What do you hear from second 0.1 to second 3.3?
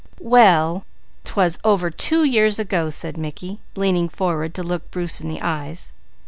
"Well, 'twas over two years ago," said